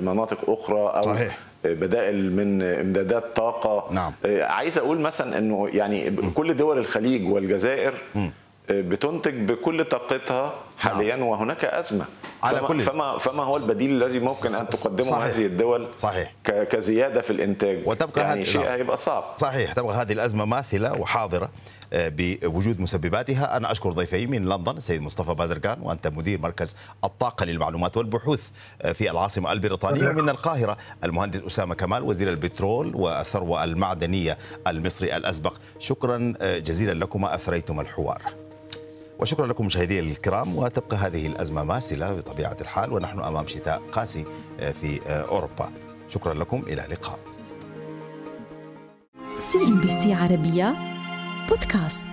مناطق 0.05 0.49
أخرى 0.49 0.79
أو 0.79 1.01
صحيح. 1.01 1.37
بدائل 1.73 2.31
من 2.31 2.61
امدادات 2.61 3.35
طاقة 3.35 3.93
نعم. 3.93 4.11
عايز 4.41 4.77
أقول 4.77 4.99
مثلا 4.99 5.37
انه 5.37 5.69
يعني 5.73 6.11
كل 6.35 6.53
دول 6.57 6.77
الخليج 6.77 7.27
والجزائر 7.27 7.93
م. 8.15 8.27
بتنتج 8.69 9.33
بكل 9.51 9.85
طاقتها 9.85 10.53
حاليا 10.77 11.15
نعم. 11.15 11.25
وهناك 11.27 11.65
أزمة. 11.65 12.05
على 12.43 12.57
فما 12.59 12.67
كل. 12.67 12.81
فما, 12.81 13.17
فما 13.17 13.43
هو 13.43 13.57
البديل 13.57 13.91
الذي 13.91 14.19
ممكن 14.19 14.55
أن 14.59 14.67
تقدمه 14.67 15.01
صحيح. 15.01 15.23
هذه 15.35 15.45
الدول 15.45 15.87
صحيح. 15.97 16.33
كزيادة 16.45 17.21
في 17.21 17.29
الإنتاج؟ 17.29 17.87
وتبقى 17.87 18.21
يعني 18.21 18.41
هذه- 18.41 18.49
شيء 18.49 18.61
نعم. 18.61 18.71
هيبقى 18.71 18.97
صعب. 18.97 19.23
صحيح. 19.37 19.73
تبقى 19.73 19.95
هذه 19.95 20.13
الأزمة 20.13 20.45
ماثلة 20.45 20.93
وحاضرة 20.93 21.49
آه، 21.93 22.11
بوجود 22.17 22.79
مسبباتها. 22.79 23.57
أنا 23.57 23.71
أشكر 23.71 23.91
ضيفي 23.91 24.27
من 24.27 24.45
لندن 24.45 24.77
السيد 24.77 25.01
مصطفى 25.01 25.33
بازرقان 25.33 25.81
وأنت 25.81 26.07
مدير 26.07 26.39
مركز 26.41 26.75
الطاقة 27.03 27.45
للمعلومات 27.45 27.97
والبحوث 27.97 28.47
آه، 28.81 28.91
في 28.91 29.11
العاصمة 29.11 29.51
البريطانية 29.51 30.09
ومن 30.09 30.29
القاهرة 30.29 30.77
المهندس 31.03 31.41
أسامة 31.47 31.75
كمال 31.75 32.03
وزير 32.03 32.29
البترول 32.29 32.95
والثروة 32.95 33.63
المعدنية 33.63 34.37
المصري 34.67 35.15
الأسبق. 35.17 35.53
شكرا 35.79 36.33
آه، 36.41 36.57
جزيلا 36.57 36.93
لكما 37.05 37.35
أثريتم 37.35 37.79
الحوار. 37.79 38.21
وشكرا 39.19 39.47
لكم 39.47 39.65
مشاهدي 39.65 39.99
الكرام 39.99 40.57
وتبقى 40.57 40.97
هذه 40.97 41.27
الأزمة 41.27 41.63
ماثلة 41.63 42.11
بطبيعة 42.11 42.57
الحال 42.61 42.93
ونحن 42.93 43.19
أمام 43.19 43.47
شتاء 43.47 43.81
قاسي 43.91 44.25
آه، 44.59 44.71
في 44.71 45.01
آه، 45.07 45.21
أوروبا. 45.21 45.71
شكرا 46.09 46.33
لكم 46.33 46.63
إلى 46.67 46.85
اللقاء. 46.85 47.19
CNBC 49.39 50.13
عربية 50.13 50.75
بودكاست. 51.49 52.03